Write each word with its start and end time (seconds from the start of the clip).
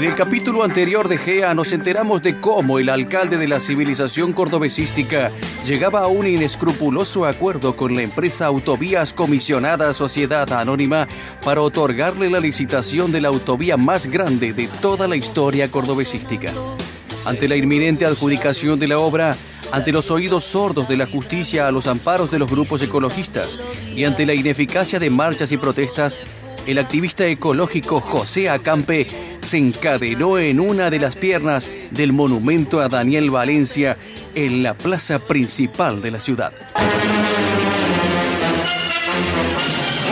En 0.00 0.06
el 0.06 0.14
capítulo 0.14 0.64
anterior 0.64 1.08
de 1.08 1.18
GEA 1.18 1.52
nos 1.52 1.74
enteramos 1.74 2.22
de 2.22 2.40
cómo 2.40 2.78
el 2.78 2.88
alcalde 2.88 3.36
de 3.36 3.46
la 3.46 3.60
civilización 3.60 4.32
cordobesística 4.32 5.30
llegaba 5.66 6.00
a 6.00 6.06
un 6.06 6.26
inescrupuloso 6.26 7.26
acuerdo 7.26 7.76
con 7.76 7.94
la 7.94 8.00
empresa 8.00 8.46
Autovías 8.46 9.12
Comisionada 9.12 9.92
Sociedad 9.92 10.50
Anónima 10.54 11.06
para 11.44 11.60
otorgarle 11.60 12.30
la 12.30 12.40
licitación 12.40 13.12
de 13.12 13.20
la 13.20 13.28
autovía 13.28 13.76
más 13.76 14.06
grande 14.06 14.54
de 14.54 14.68
toda 14.80 15.06
la 15.06 15.16
historia 15.16 15.70
cordobesística. 15.70 16.50
Ante 17.26 17.46
la 17.46 17.56
inminente 17.56 18.06
adjudicación 18.06 18.78
de 18.78 18.88
la 18.88 18.98
obra, 18.98 19.36
ante 19.70 19.92
los 19.92 20.10
oídos 20.10 20.44
sordos 20.44 20.88
de 20.88 20.96
la 20.96 21.06
justicia 21.06 21.68
a 21.68 21.72
los 21.72 21.86
amparos 21.86 22.30
de 22.30 22.38
los 22.38 22.50
grupos 22.50 22.80
ecologistas 22.80 23.60
y 23.94 24.04
ante 24.04 24.24
la 24.24 24.32
ineficacia 24.32 24.98
de 24.98 25.10
marchas 25.10 25.52
y 25.52 25.58
protestas, 25.58 26.18
el 26.66 26.78
activista 26.78 27.26
ecológico 27.26 28.00
José 28.00 28.48
Acampe 28.48 29.29
se 29.50 29.58
encadenó 29.58 30.38
en 30.38 30.60
una 30.60 30.90
de 30.90 31.00
las 31.00 31.16
piernas 31.16 31.68
del 31.90 32.12
monumento 32.12 32.78
a 32.80 32.88
Daniel 32.88 33.32
Valencia 33.32 33.96
en 34.32 34.62
la 34.62 34.74
plaza 34.74 35.18
principal 35.18 36.00
de 36.00 36.12
la 36.12 36.20
ciudad. 36.20 36.52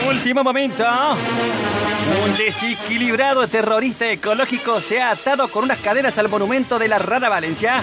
Último 0.08 0.42
momento. 0.42 0.84
Un 2.24 2.36
desequilibrado 2.36 3.46
terrorista 3.46 4.10
ecológico 4.10 4.80
se 4.80 5.00
ha 5.00 5.12
atado 5.12 5.46
con 5.46 5.62
unas 5.62 5.78
cadenas 5.78 6.18
al 6.18 6.28
monumento 6.28 6.76
de 6.76 6.88
la 6.88 6.98
rara 6.98 7.28
Valencia 7.28 7.80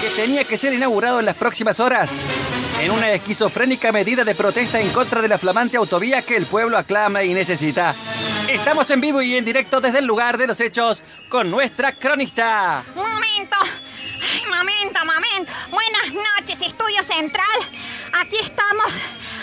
que 0.00 0.22
tenía 0.22 0.44
que 0.44 0.56
ser 0.56 0.72
inaugurado 0.72 1.20
en 1.20 1.26
las 1.26 1.36
próximas 1.36 1.80
horas. 1.80 2.08
En 2.82 2.90
una 2.90 3.12
esquizofrénica 3.12 3.92
medida 3.92 4.24
de 4.24 4.34
protesta 4.34 4.80
en 4.80 4.88
contra 4.88 5.20
de 5.20 5.28
la 5.28 5.36
flamante 5.36 5.76
autovía 5.76 6.22
que 6.22 6.36
el 6.36 6.46
pueblo 6.46 6.78
aclama 6.78 7.24
y 7.24 7.34
necesita. 7.34 7.94
Estamos 8.54 8.88
en 8.90 9.00
vivo 9.00 9.20
y 9.20 9.34
en 9.34 9.44
directo 9.44 9.80
desde 9.80 9.98
el 9.98 10.06
lugar 10.06 10.38
de 10.38 10.46
los 10.46 10.60
hechos 10.60 11.02
con 11.28 11.50
nuestra 11.50 11.90
cronista. 11.90 12.84
Momento. 12.94 13.56
Ay, 13.60 14.46
momento, 14.46 15.00
momento. 15.04 15.52
Buenas 15.70 16.14
noches, 16.14 16.62
Estudio 16.62 17.02
Central. 17.02 17.44
Aquí 18.20 18.36
estamos 18.40 18.92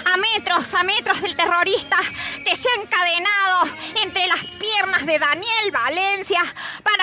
a 0.06 0.18
metros, 0.18 0.74
a 0.74 0.84
metros 0.84 1.22
del 1.22 1.36
terrorista 1.36 1.98
que 2.46 2.56
se 2.56 2.70
ha 2.70 2.82
encadenado 2.82 3.68
entre 4.02 4.28
las 4.28 4.40
piernas 4.58 5.06
de 5.06 5.20
Daniel 5.20 5.72
Valencia 5.74 6.42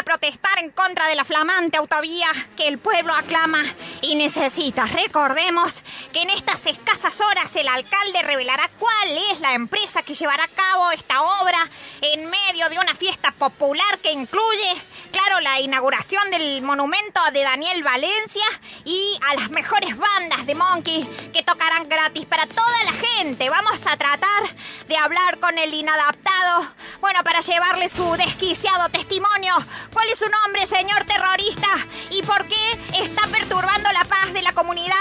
protestar 0.09 0.59
en 0.61 0.71
contra 0.71 1.07
de 1.07 1.15
la 1.15 1.27
flamante 1.27 1.77
autovía 1.77 2.29
que 2.57 2.67
el 2.67 2.79
pueblo 2.79 3.13
aclama 3.15 3.63
y 4.01 4.15
necesita. 4.15 4.87
Recordemos 4.87 5.83
que 6.15 6.23
en 6.23 6.31
estas 6.31 6.65
escasas 6.65 7.21
horas 7.21 7.55
el 7.57 7.69
alcalde 7.69 8.23
revelará 8.23 8.71
cuál 8.79 9.09
es 9.31 9.41
la 9.41 9.53
empresa 9.53 10.03
que 10.03 10.15
llevará 10.15 10.45
a 10.45 10.49
cabo 10.49 10.91
esta 10.93 11.21
obra 11.21 11.59
en 12.01 12.25
medio 12.25 12.71
de 12.71 12.79
una 12.79 12.95
fiesta 12.95 13.33
popular 13.33 13.99
que 14.03 14.11
incluye, 14.11 14.73
claro, 15.13 15.41
la 15.41 15.61
inauguración 15.61 16.31
del 16.31 16.63
monumento 16.63 17.21
de 17.35 17.43
Daniel 17.43 17.83
Valencia 17.83 18.47
y 18.87 19.19
a 19.29 19.35
las 19.35 19.51
mejores 19.51 19.95
bandas 19.95 20.47
de 20.47 20.55
Monkey 20.55 21.07
que 21.35 21.43
tocarán 21.43 21.87
gratis 21.87 22.25
para 22.25 22.47
toda 22.47 22.85
la 22.85 22.93
gente. 22.93 23.51
Vamos 23.51 23.87
a 23.87 23.95
tratar 23.99 24.43
de 24.87 24.97
hablar 24.97 25.39
con 25.39 25.59
el 25.59 25.73
inadaptado, 25.75 26.67
bueno, 27.01 27.23
para 27.25 27.41
llevarle 27.41 27.89
su 27.89 28.17
desquiciado 28.17 28.89
testimonio. 28.89 29.55
¿Cuál 29.93 30.09
es 30.09 30.19
su 30.19 30.29
nombre, 30.29 30.67
señor 30.67 31.05
terrorista? 31.05 31.69
¿Y 32.11 32.23
por 32.23 32.47
qué 32.47 32.73
está 32.99 33.27
perturbando 33.29 33.91
la 33.93 34.05
paz 34.05 34.33
de 34.33 34.43
la 34.43 34.53
comunidad 34.53 34.95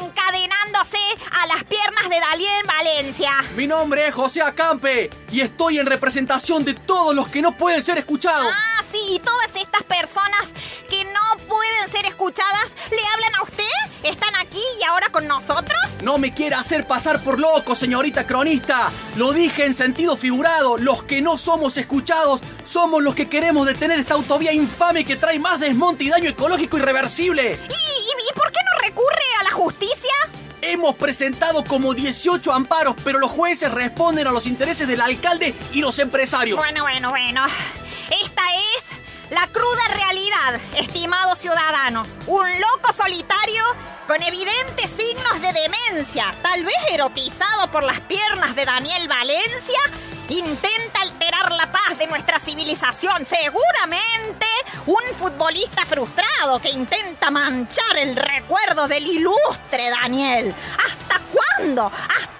encadenándose 0.00 0.98
a 1.42 1.46
las 1.46 1.64
piernas 1.64 2.08
de 2.08 2.20
Daniel 2.20 2.66
Valencia? 2.66 3.30
Mi 3.56 3.66
nombre 3.66 4.06
es 4.08 4.14
José 4.14 4.42
Acampe 4.42 5.10
y 5.30 5.40
estoy 5.40 5.78
en 5.78 5.86
representación 5.86 6.64
de 6.64 6.74
todos 6.74 7.14
los 7.14 7.28
que 7.28 7.42
no 7.42 7.56
pueden 7.56 7.84
ser 7.84 7.98
escuchados. 7.98 8.52
Ah, 8.52 8.82
sí, 8.90 8.98
y 9.10 9.18
todas 9.18 9.50
estas 9.54 9.82
personas 9.82 10.52
que 10.88 11.04
no 11.04 11.25
pueden 11.56 11.90
ser 11.90 12.04
escuchadas, 12.04 12.74
¿le 12.90 12.98
hablan 13.14 13.34
a 13.36 13.42
usted? 13.42 13.64
¿Están 14.02 14.36
aquí 14.36 14.62
y 14.78 14.84
ahora 14.84 15.08
con 15.08 15.26
nosotros? 15.26 16.02
No 16.02 16.18
me 16.18 16.34
quiera 16.34 16.60
hacer 16.60 16.86
pasar 16.86 17.18
por 17.22 17.40
loco, 17.40 17.74
señorita 17.74 18.26
cronista. 18.26 18.90
Lo 19.16 19.32
dije 19.32 19.64
en 19.64 19.74
sentido 19.74 20.18
figurado. 20.18 20.76
Los 20.76 21.04
que 21.04 21.22
no 21.22 21.38
somos 21.38 21.78
escuchados 21.78 22.42
somos 22.64 23.02
los 23.02 23.14
que 23.14 23.30
queremos 23.30 23.66
detener 23.66 23.98
esta 23.98 24.14
autovía 24.14 24.52
infame 24.52 25.04
que 25.06 25.16
trae 25.16 25.38
más 25.38 25.58
desmonte 25.58 26.04
y 26.04 26.10
daño 26.10 26.28
ecológico 26.28 26.76
irreversible. 26.76 27.52
¿Y, 27.52 27.72
y, 27.72 28.30
y 28.30 28.34
por 28.34 28.52
qué 28.52 28.60
no 28.62 28.86
recurre 28.86 29.24
a 29.40 29.44
la 29.44 29.50
justicia? 29.52 30.12
Hemos 30.60 30.96
presentado 30.96 31.64
como 31.64 31.94
18 31.94 32.52
amparos, 32.52 32.96
pero 33.02 33.18
los 33.18 33.30
jueces 33.30 33.72
responden 33.72 34.26
a 34.26 34.30
los 34.32 34.46
intereses 34.46 34.86
del 34.86 35.00
alcalde 35.00 35.54
y 35.72 35.80
los 35.80 35.98
empresarios. 36.00 36.58
Bueno, 36.58 36.82
bueno, 36.82 37.08
bueno. 37.08 37.42
Esta 38.10 38.42
es 38.76 39.30
la 39.30 39.46
cruda 39.48 39.88
realidad, 39.88 40.05
estimados 40.76 41.38
ciudadanos. 41.38 42.18
Un 42.26 42.48
loco 42.60 42.92
solitario 42.92 43.62
con 44.06 44.22
evidentes 44.22 44.90
signos 44.90 45.40
de 45.40 45.52
demencia, 45.52 46.34
tal 46.42 46.64
vez 46.64 46.76
erotizado 46.92 47.68
por 47.72 47.82
las 47.82 48.00
piernas 48.00 48.54
de 48.54 48.64
Daniel 48.64 49.08
Valencia, 49.08 49.78
intenta 50.28 51.00
alterar 51.00 51.52
la 51.52 51.70
paz 51.70 51.98
de 51.98 52.06
nuestra 52.06 52.38
civilización. 52.38 53.24
Seguramente 53.24 54.46
un 54.86 55.02
futbolista 55.18 55.84
frustrado 55.86 56.60
que 56.60 56.70
intenta 56.70 57.30
manchar 57.30 57.96
el 57.96 58.14
recuerdo 58.14 58.86
del 58.86 59.06
ilustre 59.06 59.90
Daniel. 59.90 60.54
¿Hasta 60.78 61.20
cuándo? 61.32 61.86
¿Hasta 61.86 62.35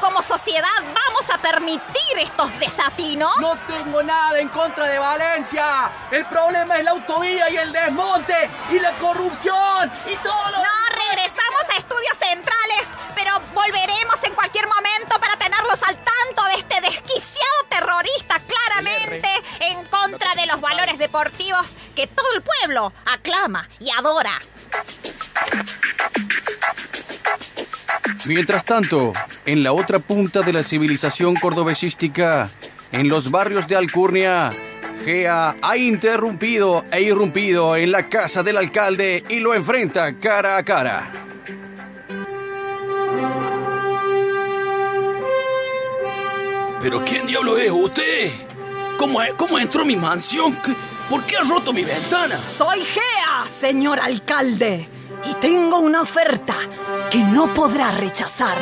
como 0.00 0.22
sociedad 0.22 0.68
vamos 0.82 1.30
a 1.30 1.38
permitir 1.38 2.18
estos 2.18 2.58
desatinos? 2.58 3.32
No 3.40 3.56
tengo 3.66 4.02
nada 4.02 4.38
en 4.38 4.48
contra 4.48 4.86
de 4.86 4.98
Valencia. 4.98 5.90
El 6.10 6.26
problema 6.26 6.76
es 6.78 6.84
la 6.84 6.90
autovía 6.92 7.50
y 7.50 7.56
el 7.56 7.72
desmonte 7.72 8.48
y 8.70 8.78
la 8.78 8.92
corrupción 8.98 9.90
y 10.06 10.16
todo 10.16 10.50
lo... 10.50 10.58
No, 10.58 10.64
regresamos 11.10 11.62
a 11.72 11.78
estudios 11.78 12.16
centrales, 12.16 12.88
pero 13.14 13.32
volveremos 13.54 14.22
en 14.24 14.34
cualquier 14.34 14.66
momento 14.66 15.18
para 15.20 15.36
tenerlos 15.36 15.82
al 15.82 15.96
tanto 15.96 16.44
de 16.44 16.54
este 16.54 16.80
desquiciado 16.82 17.56
terrorista 17.68 18.40
claramente 18.40 19.28
en 19.60 19.84
contra 19.86 20.34
de 20.34 20.46
los 20.46 20.60
valores 20.60 20.98
deportivos 20.98 21.76
que 21.94 22.06
todo 22.06 22.26
el 22.34 22.42
pueblo 22.42 22.92
aclama 23.04 23.68
y 23.78 23.90
adora. 23.90 24.38
Mientras 28.26 28.64
tanto, 28.64 29.12
en 29.44 29.62
la 29.62 29.72
otra 29.72 29.98
punta 30.00 30.42
de 30.42 30.52
la 30.52 30.62
civilización 30.64 31.36
cordobesística, 31.36 32.48
en 32.92 33.08
los 33.08 33.30
barrios 33.30 33.66
de 33.68 33.76
Alcurnia, 33.76 34.50
Gea 35.04 35.56
ha 35.62 35.76
interrumpido 35.76 36.84
e 36.90 37.02
irrumpido 37.02 37.76
en 37.76 37.92
la 37.92 38.08
casa 38.08 38.42
del 38.42 38.56
alcalde 38.56 39.22
y 39.28 39.38
lo 39.38 39.54
enfrenta 39.54 40.12
cara 40.18 40.56
a 40.56 40.64
cara. 40.64 41.10
¿Pero 46.80 47.02
quién 47.04 47.26
diablo 47.26 47.58
es 47.58 47.70
usted? 47.70 48.30
¿Cómo, 48.98 49.18
cómo 49.36 49.58
entró 49.58 49.82
a 49.82 49.84
mi 49.84 49.96
mansión? 49.96 50.56
¿Qué- 50.64 50.74
¿Por 51.10 51.22
qué 51.24 51.36
ha 51.36 51.42
roto 51.42 51.72
mi 51.72 51.84
ventana? 51.84 52.38
Soy 52.48 52.80
Gea, 52.80 53.44
señor 53.60 54.00
alcalde, 54.00 54.88
y 55.30 55.34
tengo 55.34 55.78
una 55.78 56.02
oferta 56.02 56.54
que 57.10 57.18
no 57.22 57.52
podrá 57.54 57.92
rechazar. 57.92 58.56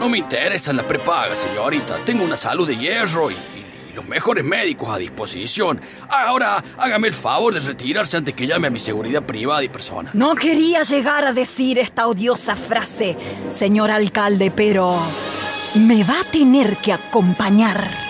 No 0.00 0.08
me 0.08 0.18
interesan 0.18 0.76
las 0.76 0.84
prepagas, 0.86 1.38
señorita. 1.38 1.96
Tengo 2.04 2.24
una 2.24 2.36
salud 2.36 2.66
de 2.68 2.76
hierro 2.76 3.30
y, 3.30 3.34
y- 3.34 3.36
y 3.90 3.94
los 3.94 4.06
mejores 4.06 4.44
médicos 4.44 4.94
a 4.94 4.98
disposición. 4.98 5.80
Ahora 6.08 6.62
hágame 6.78 7.08
el 7.08 7.14
favor 7.14 7.54
de 7.54 7.60
retirarse 7.60 8.16
antes 8.16 8.34
que 8.34 8.46
llame 8.46 8.66
a 8.68 8.70
mi 8.70 8.78
seguridad 8.78 9.22
privada 9.22 9.64
y 9.64 9.68
personal. 9.68 10.10
No 10.14 10.34
quería 10.34 10.82
llegar 10.82 11.24
a 11.24 11.32
decir 11.32 11.78
esta 11.78 12.06
odiosa 12.06 12.54
frase, 12.56 13.16
señor 13.50 13.90
alcalde, 13.90 14.52
pero 14.54 14.96
me 15.76 16.04
va 16.04 16.20
a 16.20 16.24
tener 16.24 16.76
que 16.76 16.92
acompañar. 16.92 18.05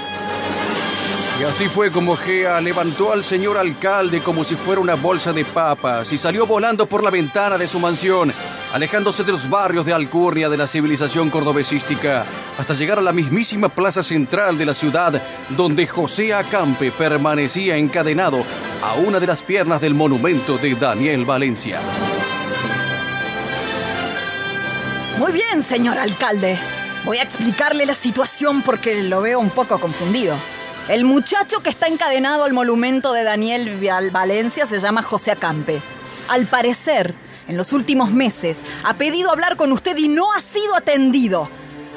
Y 1.39 1.45
así 1.45 1.69
fue 1.69 1.91
como 1.91 2.17
Gea 2.17 2.63
levantó 2.63 3.13
al 3.13 3.23
señor 3.23 3.59
alcalde 3.59 4.21
como 4.21 4.43
si 4.43 4.55
fuera 4.55 4.81
una 4.81 4.95
bolsa 4.95 5.35
de 5.35 5.45
papas 5.45 6.11
y 6.11 6.17
salió 6.17 6.47
volando 6.47 6.87
por 6.87 7.05
la 7.05 7.11
ventana 7.11 7.59
de 7.59 7.67
su 7.67 7.79
mansión, 7.79 8.33
alejándose 8.73 9.23
de 9.23 9.33
los 9.33 9.51
barrios 9.51 9.85
de 9.85 9.93
Alcurnia 9.93 10.49
de 10.49 10.57
la 10.57 10.67
civilización 10.67 11.29
cordobesística, 11.29 12.25
hasta 12.59 12.73
llegar 12.73 13.01
a 13.01 13.03
la 13.03 13.13
mismísima 13.13 13.69
plaza 13.69 14.03
central 14.03 14.57
de 14.57 14.65
la 14.65 14.73
ciudad, 14.73 15.21
donde 15.51 15.87
José 15.87 16.33
Acampe 16.33 16.91
permanecía 16.91 17.77
encadenado 17.77 18.43
a 18.83 18.95
una 18.95 19.21
de 19.21 19.27
las 19.27 19.43
piernas 19.43 19.83
del 19.83 19.93
monumento 19.93 20.57
de 20.57 20.75
Daniel 20.75 21.27
Valencia. 21.27 21.81
Muy 25.19 25.33
bien, 25.33 25.63
señor 25.63 25.99
alcalde. 25.99 26.59
Voy 27.05 27.19
a 27.19 27.23
explicarle 27.23 27.85
la 27.85 27.95
situación 27.95 28.63
porque 28.63 29.03
lo 29.03 29.21
veo 29.21 29.39
un 29.39 29.51
poco 29.51 29.79
confundido. 29.79 30.35
El 30.89 31.05
muchacho 31.05 31.65
que 31.65 31.69
está 31.69 31.89
encadenado 31.89 32.45
al 32.45 32.53
monumento 32.53 33.13
de 33.13 33.25
Daniel 33.25 33.77
Valencia 34.13 34.67
se 34.67 34.79
llama 34.79 35.03
José 35.03 35.33
Acampe. 35.33 35.81
Al 36.29 36.47
parecer, 36.47 37.13
en 37.49 37.57
los 37.57 37.73
últimos 37.73 38.13
meses, 38.13 38.63
ha 38.85 38.95
pedido 38.95 39.33
hablar 39.33 39.57
con 39.57 39.73
usted 39.73 39.97
y 39.97 40.07
no 40.07 40.33
ha 40.33 40.41
sido 40.41 40.77
atendido. 40.77 41.49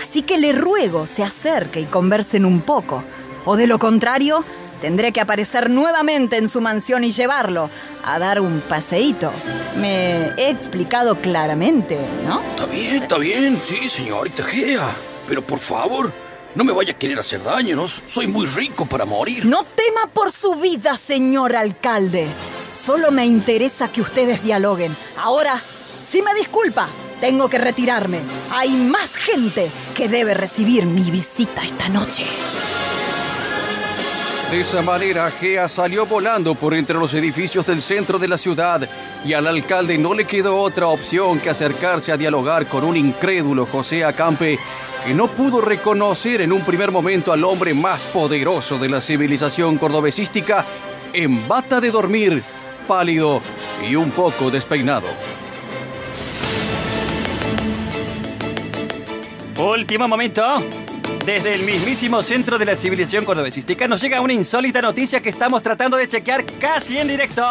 Así 0.01 0.24
que 0.24 0.39
le 0.39 0.53
ruego 0.53 1.06
se 1.06 1.24
acerque 1.24 1.81
y 1.81 1.86
conversen 1.86 2.45
un 2.45 2.62
poco. 2.62 3.03
O 3.45 3.57
de 3.57 3.68
lo 3.68 3.77
contrario, 3.77 4.44
tendré 4.81 5.12
que 5.12 5.21
aparecer 5.21 5.69
nuevamente 5.69 6.38
en 6.38 6.50
su 6.50 6.59
mansión 6.59 7.03
y 7.03 7.12
llevarlo 7.12 7.69
a 8.03 8.18
dar 8.18 8.42
un 8.42 8.59
paseíto. 8.59 9.31
Me 9.77 10.30
he 10.38 10.50
explicado 10.50 11.15
claramente, 11.18 12.00
¿no? 12.25 12.42
Está 12.42 12.65
bien, 12.65 13.03
está 13.03 13.18
bien, 13.19 13.56
sí, 13.63 13.88
señorita 13.88 14.42
Gea. 14.42 14.89
Pero 15.27 15.44
por 15.44 15.59
favor, 15.59 16.12
no 16.55 16.63
me 16.63 16.73
vaya 16.73 16.93
a 16.93 16.97
querer 16.97 17.19
hacer 17.19 17.43
daño, 17.43 17.75
¿no? 17.75 17.87
Soy 17.87 18.27
muy 18.27 18.45
rico 18.45 18.85
para 18.85 19.05
morir. 19.05 19.45
No 19.45 19.63
tema 19.63 20.07
por 20.13 20.31
su 20.31 20.55
vida, 20.55 20.97
señor 20.97 21.55
alcalde. 21.55 22.27
Solo 22.73 23.11
me 23.11 23.25
interesa 23.25 23.91
que 23.91 24.01
ustedes 24.01 24.43
dialoguen. 24.43 24.95
Ahora, 25.17 25.59
si 26.03 26.21
me 26.21 26.33
disculpa, 26.33 26.87
tengo 27.19 27.49
que 27.49 27.57
retirarme. 27.57 28.19
Hay 28.51 28.69
más 28.69 29.15
gente 29.15 29.69
que 29.95 30.07
debe 30.07 30.33
recibir 30.33 30.85
mi 30.85 31.11
visita 31.11 31.63
esta 31.63 31.89
noche. 31.89 32.25
De 34.51 34.61
esa 34.61 34.81
manera, 34.81 35.29
Gea 35.29 35.69
salió 35.69 36.07
volando 36.07 36.55
por 36.55 36.73
entre 36.73 36.97
los 36.97 37.13
edificios 37.13 37.67
del 37.67 37.83
centro 37.83 38.17
de 38.17 38.27
la 38.27 38.37
ciudad 38.39 38.89
y 39.23 39.33
al 39.33 39.45
alcalde 39.45 39.99
no 39.99 40.15
le 40.15 40.25
quedó 40.25 40.59
otra 40.59 40.87
opción 40.87 41.39
que 41.39 41.51
acercarse 41.51 42.11
a 42.11 42.17
dialogar 42.17 42.65
con 42.65 42.83
un 42.83 42.97
incrédulo 42.97 43.67
José 43.67 44.03
Acampe 44.03 44.57
que 45.05 45.13
no 45.13 45.27
pudo 45.27 45.61
reconocer 45.61 46.41
en 46.41 46.51
un 46.51 46.61
primer 46.61 46.91
momento 46.91 47.31
al 47.31 47.43
hombre 47.43 47.73
más 47.73 48.01
poderoso 48.07 48.77
de 48.77 48.89
la 48.89 49.01
civilización 49.01 49.77
cordobesística 49.77 50.65
en 51.13 51.47
bata 51.47 51.79
de 51.79 51.91
dormir 51.91 52.43
pálido 52.87 53.41
y 53.87 53.95
un 53.95 54.11
poco 54.11 54.49
despeinado. 54.49 55.07
Último 59.57 60.07
momento. 60.07 60.63
Desde 61.25 61.53
el 61.53 61.63
mismísimo 61.63 62.23
centro 62.23 62.57
de 62.57 62.65
la 62.65 62.75
civilización 62.75 63.25
cordobesística 63.25 63.87
nos 63.87 64.01
llega 64.01 64.21
una 64.21 64.33
insólita 64.33 64.81
noticia 64.81 65.21
que 65.21 65.29
estamos 65.29 65.61
tratando 65.61 65.97
de 65.97 66.07
chequear 66.07 66.43
casi 66.59 66.97
en 66.97 67.07
directo. 67.07 67.45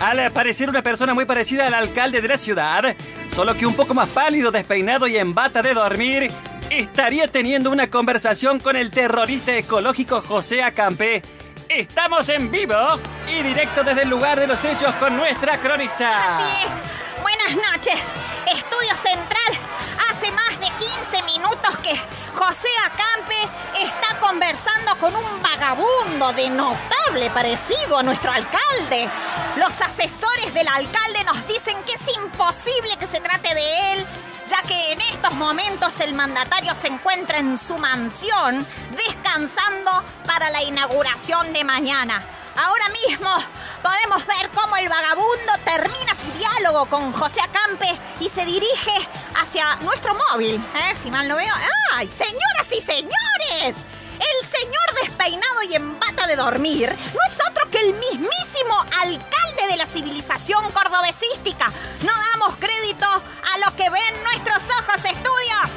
Al 0.00 0.20
aparecer 0.20 0.68
una 0.68 0.82
persona 0.82 1.14
muy 1.14 1.24
parecida 1.24 1.66
al 1.66 1.74
alcalde 1.74 2.20
de 2.20 2.28
la 2.28 2.38
ciudad, 2.38 2.94
solo 3.34 3.56
que 3.56 3.66
un 3.66 3.74
poco 3.74 3.94
más 3.94 4.08
pálido, 4.10 4.50
despeinado 4.50 5.08
y 5.08 5.16
en 5.16 5.34
bata 5.34 5.62
de 5.62 5.74
dormir, 5.74 6.28
estaría 6.78 7.28
teniendo 7.28 7.70
una 7.70 7.90
conversación 7.90 8.58
con 8.58 8.76
el 8.76 8.90
terrorista 8.90 9.54
ecológico 9.56 10.22
José 10.22 10.62
Acampe, 10.62 11.22
Estamos 11.68 12.28
en 12.28 12.50
vivo 12.50 12.74
y 13.26 13.42
directo 13.42 13.82
desde 13.82 14.02
el 14.02 14.10
lugar 14.10 14.38
de 14.38 14.46
los 14.46 14.62
hechos 14.62 14.94
con 14.96 15.16
nuestra 15.16 15.56
cronista. 15.56 16.36
Así 16.36 16.64
es. 16.64 17.22
Buenas 17.22 17.56
noches. 17.72 17.98
Estudio 18.52 18.94
Central. 18.94 19.52
Hace 20.10 20.30
más 20.32 20.50
de 20.60 20.66
15 20.66 21.22
minutos 21.24 21.76
que 21.78 21.96
José 22.34 22.68
Acampe 22.84 23.40
está 23.80 24.18
conversando 24.20 24.96
con 24.96 25.16
un 25.16 25.42
vagabundo 25.42 26.32
de 26.34 26.50
notable 26.50 27.30
parecido 27.30 27.96
a 27.96 28.02
nuestro 28.02 28.32
alcalde. 28.32 29.08
Los 29.56 29.80
asesores 29.80 30.52
del 30.52 30.68
alcalde 30.68 31.24
nos 31.24 31.48
dicen 31.48 31.76
que 31.86 31.94
es 31.94 32.16
imposible 32.16 32.98
que 32.98 33.06
se 33.06 33.20
trate 33.20 33.54
de 33.54 33.92
él 33.94 34.06
ya 34.52 34.62
que 34.68 34.92
en 34.92 35.00
estos 35.00 35.32
momentos 35.34 35.98
el 36.00 36.12
mandatario 36.12 36.74
se 36.74 36.88
encuentra 36.88 37.38
en 37.38 37.56
su 37.56 37.78
mansión 37.78 38.66
descansando 38.94 39.90
para 40.26 40.50
la 40.50 40.62
inauguración 40.62 41.54
de 41.54 41.64
mañana. 41.64 42.22
Ahora 42.54 42.86
mismo 42.90 43.30
podemos 43.82 44.26
ver 44.26 44.50
cómo 44.54 44.76
el 44.76 44.90
vagabundo 44.90 45.52
termina 45.64 46.14
su 46.14 46.30
diálogo 46.38 46.84
con 46.84 47.12
José 47.12 47.40
Acampe 47.40 47.98
y 48.20 48.28
se 48.28 48.44
dirige 48.44 49.08
hacia 49.40 49.76
nuestro 49.76 50.14
móvil. 50.14 50.62
¿eh? 50.74 50.94
Si 51.02 51.10
mal 51.10 51.26
no 51.28 51.36
veo. 51.36 51.54
¡Ay, 51.94 52.06
señoras 52.08 52.66
y 52.76 52.82
señores! 52.82 53.86
El 54.20 54.46
señor 54.46 55.02
despeinado 55.02 55.62
y 55.62 55.76
en 55.76 55.98
bata 55.98 56.26
de 56.26 56.36
dormir 56.36 56.90
no 56.90 57.20
es 57.26 57.38
otro 57.48 57.70
que 57.70 57.78
el 57.78 57.94
mismísimo 57.94 58.78
alcalde 59.00 59.66
de 59.70 59.76
la 59.76 59.86
civilización 59.86 60.70
cordobesística. 60.72 61.72
No 62.02 62.12
damos 62.32 62.56
crédito 62.56 62.71
a 63.52 63.58
lo 63.58 63.76
que 63.76 63.90
ven 63.90 64.22
nuestros 64.24 64.62
ojos 64.78 65.04
estudios. 65.04 65.68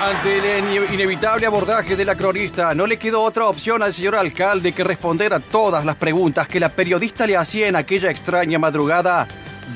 Ante 0.00 0.58
el 0.58 0.92
inevitable 0.92 1.46
abordaje 1.46 1.96
de 1.96 2.04
la 2.04 2.14
cronista, 2.14 2.74
no 2.74 2.86
le 2.86 2.98
quedó 2.98 3.22
otra 3.22 3.46
opción 3.46 3.82
al 3.82 3.92
señor 3.92 4.16
alcalde 4.16 4.72
que 4.72 4.84
responder 4.84 5.32
a 5.34 5.40
todas 5.40 5.84
las 5.84 5.96
preguntas 5.96 6.46
que 6.46 6.60
la 6.60 6.68
periodista 6.68 7.26
le 7.26 7.36
hacía 7.36 7.66
en 7.66 7.76
aquella 7.76 8.10
extraña 8.10 8.58
madrugada, 8.58 9.26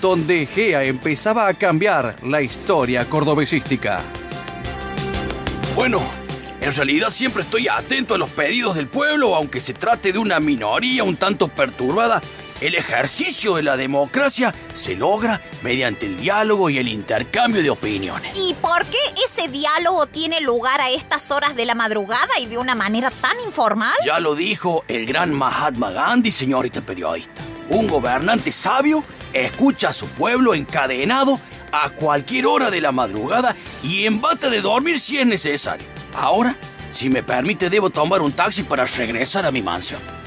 donde 0.00 0.46
Gea 0.46 0.84
empezaba 0.84 1.48
a 1.48 1.54
cambiar 1.54 2.16
la 2.24 2.40
historia 2.40 3.04
cordobesística. 3.06 4.00
Bueno, 5.74 6.02
en 6.60 6.72
realidad 6.72 7.10
siempre 7.10 7.42
estoy 7.42 7.66
atento 7.66 8.14
a 8.14 8.18
los 8.18 8.30
pedidos 8.30 8.76
del 8.76 8.86
pueblo, 8.86 9.34
aunque 9.34 9.60
se 9.60 9.74
trate 9.74 10.12
de 10.12 10.18
una 10.18 10.38
minoría 10.38 11.02
un 11.02 11.16
tanto 11.16 11.48
perturbada. 11.48 12.20
El 12.62 12.76
ejercicio 12.76 13.56
de 13.56 13.64
la 13.64 13.76
democracia 13.76 14.54
se 14.76 14.94
logra 14.94 15.40
mediante 15.64 16.06
el 16.06 16.16
diálogo 16.16 16.70
y 16.70 16.78
el 16.78 16.86
intercambio 16.86 17.60
de 17.60 17.70
opiniones. 17.70 18.38
¿Y 18.38 18.54
por 18.54 18.86
qué 18.86 18.98
ese 19.26 19.48
diálogo 19.48 20.06
tiene 20.06 20.40
lugar 20.40 20.80
a 20.80 20.88
estas 20.90 21.32
horas 21.32 21.56
de 21.56 21.64
la 21.64 21.74
madrugada 21.74 22.38
y 22.40 22.46
de 22.46 22.58
una 22.58 22.76
manera 22.76 23.10
tan 23.10 23.36
informal? 23.44 23.96
Ya 24.06 24.20
lo 24.20 24.36
dijo 24.36 24.84
el 24.86 25.06
gran 25.06 25.34
Mahatma 25.34 25.90
Gandhi, 25.90 26.30
señorita 26.30 26.82
periodista. 26.82 27.42
Un 27.68 27.88
gobernante 27.88 28.52
sabio 28.52 29.02
escucha 29.32 29.88
a 29.88 29.92
su 29.92 30.06
pueblo 30.10 30.54
encadenado 30.54 31.40
a 31.72 31.90
cualquier 31.90 32.46
hora 32.46 32.70
de 32.70 32.80
la 32.80 32.92
madrugada 32.92 33.56
y 33.82 34.06
en 34.06 34.20
bata 34.20 34.48
de 34.48 34.60
dormir 34.60 35.00
si 35.00 35.18
es 35.18 35.26
necesario. 35.26 35.88
Ahora, 36.14 36.54
si 36.92 37.10
me 37.10 37.24
permite, 37.24 37.68
debo 37.68 37.90
tomar 37.90 38.22
un 38.22 38.30
taxi 38.30 38.62
para 38.62 38.84
regresar 38.84 39.46
a 39.46 39.50
mi 39.50 39.62
mansión. 39.62 40.21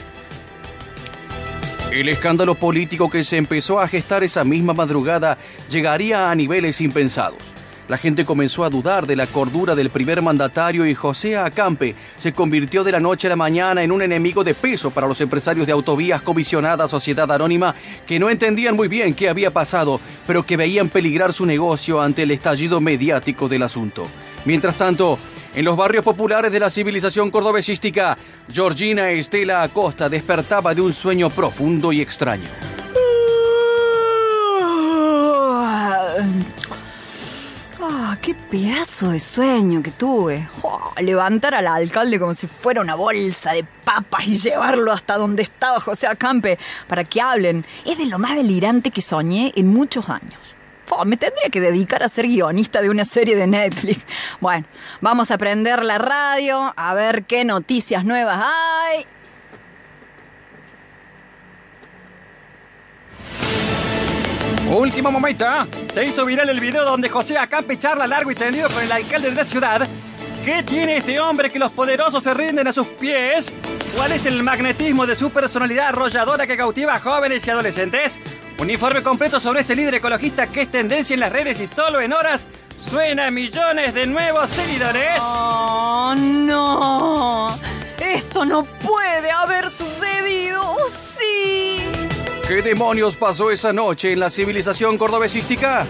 El 1.96 2.10
escándalo 2.10 2.56
político 2.56 3.10
que 3.10 3.24
se 3.24 3.38
empezó 3.38 3.80
a 3.80 3.88
gestar 3.88 4.22
esa 4.22 4.44
misma 4.44 4.74
madrugada 4.74 5.38
llegaría 5.70 6.30
a 6.30 6.36
niveles 6.36 6.82
impensados. 6.82 7.54
La 7.88 7.98
gente 7.98 8.26
comenzó 8.26 8.66
a 8.66 8.70
dudar 8.70 9.08
de 9.08 9.16
la 9.16 9.28
cordura 9.28 9.76
del 9.76 9.90
primer 9.90 10.22
mandatario 10.22 10.86
y 10.86 10.94
José 10.94 11.38
Acampe 11.38 11.96
se 12.18 12.34
convirtió 12.34 12.84
de 12.84 12.92
la 12.92 13.00
noche 13.00 13.28
a 13.28 13.30
la 13.30 13.38
mañana 13.38 13.82
en 13.82 13.94
un 13.94 14.02
enemigo 14.02 14.44
de 14.44 14.54
peso 14.54 14.92
para 14.92 15.08
los 15.08 15.22
empresarios 15.22 15.68
de 15.68 15.72
autovías 15.72 16.22
comisionada 16.22 16.90
Sociedad 16.90 17.32
Anónima 17.32 17.74
que 18.06 18.20
no 18.20 18.30
entendían 18.30 18.76
muy 18.76 18.90
bien 18.90 19.14
qué 19.14 19.30
había 19.30 19.52
pasado, 19.52 20.02
pero 20.28 20.46
que 20.46 20.58
veían 20.58 20.90
peligrar 20.90 21.32
su 21.32 21.46
negocio 21.46 22.02
ante 22.02 22.24
el 22.24 22.32
estallido 22.32 22.82
mediático 22.82 23.48
del 23.48 23.64
asunto. 23.64 24.04
Mientras 24.44 24.76
tanto, 24.76 25.18
en 25.56 25.64
los 25.64 25.78
barrios 25.78 26.04
populares 26.04 26.52
de 26.52 26.60
la 26.60 26.70
civilización 26.70 27.32
cordobesística, 27.32 28.18
Georgina 28.52 29.10
Estela 29.10 29.64
Acosta 29.64 30.10
despertaba 30.10 30.76
de 30.76 30.82
un 30.82 30.94
sueño 30.94 31.30
profundo 31.30 31.94
y 31.94 32.02
extraño. 32.02 32.50
Ah, 37.82 38.18
qué 38.22 38.34
pedazo 38.34 39.12
de 39.12 39.20
sueño 39.20 39.82
que 39.82 39.92
tuve. 39.92 40.50
levantar 41.00 41.56
al 41.56 41.68
alcalde 41.68 42.20
como 42.20 42.34
si 42.34 42.48
fuera 42.48 42.82
una 42.82 42.96
bolsa 42.96 43.54
de 43.54 43.64
papas 43.64 44.28
y 44.28 44.38
llevarlo 44.38 44.92
hasta 44.92 45.18
donde 45.18 45.44
estaba 45.44 45.80
José 45.80 46.08
Acampe 46.08 46.58
para 46.88 47.04
que 47.04 47.22
hablen. 47.22 47.66
Es 47.86 47.98
de 47.98 48.06
lo 48.08 48.20
más 48.20 48.36
delirante 48.36 48.92
que 48.92 49.02
soñé 49.02 49.54
en 49.56 49.68
muchos 49.68 50.10
años 50.10 50.56
me 51.06 51.18
tendría 51.18 51.50
que 51.50 51.60
dedicar 51.60 52.04
a 52.04 52.10
ser 52.10 52.28
guionista 52.28 52.82
de 52.82 52.90
una 52.90 53.06
serie 53.06 53.36
de 53.36 53.48
Netflix. 53.48 54.02
Bueno, 54.40 54.66
vamos 55.02 55.32
a 55.32 55.38
prender 55.38 55.84
la 55.84 55.98
radio, 55.98 56.74
a 56.76 56.94
ver 56.94 57.24
qué 57.24 57.46
noticias 57.46 58.06
nuevas 58.06 58.44
hay. 58.44 59.06
Último 64.70 65.12
momento. 65.12 65.46
¿eh? 65.46 65.66
Se 65.94 66.06
hizo 66.06 66.26
viral 66.26 66.50
el 66.50 66.60
video 66.60 66.84
donde 66.84 67.10
José 67.10 67.38
Acampe 67.38 67.78
charla 67.78 68.08
largo 68.08 68.32
y 68.32 68.36
tendido 68.36 68.70
con 68.70 68.84
el 68.84 68.92
alcalde 68.92 69.30
de 69.30 69.36
la 69.36 69.44
ciudad. 69.44 69.88
¿Qué 70.44 70.64
tiene 70.64 70.98
este 70.98 71.20
hombre 71.20 71.50
que 71.50 71.58
los 71.58 71.72
poderosos 71.72 72.24
se 72.24 72.34
rinden 72.34 72.68
a 72.68 72.74
sus 72.74 72.88
pies? 72.88 73.54
¿Cuál 73.96 74.12
es 74.12 74.26
el 74.26 74.44
magnetismo 74.44 75.08
de 75.08 75.16
su 75.16 75.30
personalidad 75.30 75.88
arrolladora 75.88 76.46
que 76.46 76.58
cautiva 76.58 76.96
a 76.96 77.00
jóvenes 77.00 77.48
y 77.48 77.52
adolescentes? 77.52 78.20
Un 78.58 78.70
informe 78.70 79.04
completo 79.04 79.40
sobre 79.40 79.62
este 79.62 79.76
líder 79.76 79.96
ecologista 79.96 80.48
que 80.48 80.62
es 80.62 80.72
tendencia 80.72 81.14
en 81.14 81.20
las 81.20 81.32
redes 81.32 81.60
y 81.60 81.68
solo 81.68 82.00
en 82.00 82.14
horas 82.14 82.48
suena 82.80 83.28
a 83.28 83.32
millones 83.32 83.94
de 83.94 84.08
nuevos 84.08 84.50
seguidores. 84.50 85.20
¡Oh, 85.20 86.16
no! 86.18 87.48
Esto 88.00 88.46
no 88.46 88.64
puede 88.64 89.30
haber 89.30 89.70
sucedido, 89.70 90.72
¿o 90.72 90.78
sí? 90.90 91.78
¿Qué 92.48 92.62
demonios 92.62 93.18
pasó 93.18 93.52
esa 93.52 93.74
noche 93.74 94.14
en 94.14 94.22
la 94.22 94.30
civilización 94.30 94.98
cordobesística? 94.98 95.86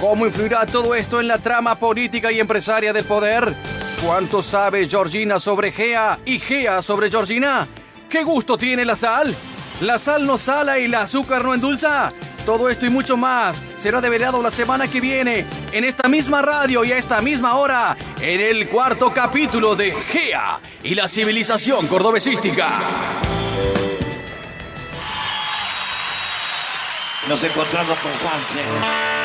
¿Cómo 0.00 0.26
influirá 0.26 0.66
todo 0.66 0.96
esto 0.96 1.20
en 1.20 1.28
la 1.28 1.38
trama 1.38 1.76
política 1.76 2.32
y 2.32 2.40
empresaria 2.40 2.92
del 2.92 3.04
poder? 3.04 3.54
¿Cuánto 4.04 4.42
sabe 4.42 4.88
Georgina 4.88 5.38
sobre 5.38 5.70
Gea 5.70 6.18
y 6.24 6.40
Gea 6.40 6.82
sobre 6.82 7.10
Georgina? 7.10 7.66
¿Qué 8.08 8.24
gusto 8.24 8.56
tiene 8.56 8.84
la 8.84 8.96
sal? 8.96 9.34
¿La 9.80 9.98
sal 10.00 10.26
no 10.26 10.38
sala 10.38 10.78
y 10.80 10.86
el 10.86 10.94
azúcar 10.94 11.44
no 11.44 11.54
endulza? 11.54 12.12
Todo 12.44 12.68
esto 12.68 12.84
y 12.84 12.90
mucho 12.90 13.16
más 13.16 13.62
será 13.78 14.00
develado 14.00 14.42
la 14.42 14.50
semana 14.50 14.88
que 14.88 15.00
viene 15.00 15.46
en 15.70 15.84
esta 15.84 16.08
misma 16.08 16.42
radio 16.42 16.84
y 16.84 16.90
a 16.90 16.98
esta 16.98 17.22
misma 17.22 17.54
hora 17.54 17.96
en 18.20 18.40
el 18.40 18.68
cuarto 18.68 19.12
capítulo 19.12 19.76
de 19.76 19.92
Gea 19.92 20.58
y 20.82 20.96
la 20.96 21.06
civilización 21.06 21.86
cordobesística. 21.86 22.70
Nos 27.28 27.44
encontramos 27.44 27.98
con 27.98 28.12
Juanse. 28.12 29.17